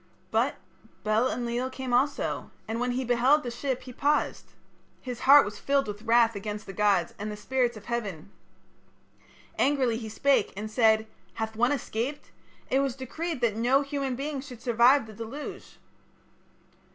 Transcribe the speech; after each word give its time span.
"But 0.31 0.55
Bel 1.03 1.29
Enlil 1.31 1.69
came 1.69 1.93
also, 1.93 2.49
and 2.67 2.79
when 2.79 2.93
he 2.93 3.05
beheld 3.05 3.43
the 3.43 3.51
ship 3.51 3.83
he 3.83 3.93
paused. 3.93 4.53
His 4.99 5.19
heart 5.29 5.45
was 5.45 5.59
filled 5.59 5.87
with 5.87 6.01
wrath 6.01 6.35
against 6.35 6.65
the 6.65 6.73
gods 6.73 7.13
and 7.19 7.31
the 7.31 7.37
spirits 7.37 7.77
of 7.77 7.85
heaven. 7.85 8.31
Angrily 9.59 9.97
he 9.97 10.09
spake 10.09 10.53
and 10.57 10.71
said: 10.71 11.05
'Hath 11.35 11.55
one 11.55 11.71
escaped? 11.71 12.31
It 12.71 12.79
was 12.79 12.95
decreed 12.95 13.41
that 13.41 13.55
no 13.55 13.83
human 13.83 14.15
being 14.15 14.41
should 14.41 14.63
survive 14.63 15.05
the 15.05 15.13
deluge.' 15.13 15.77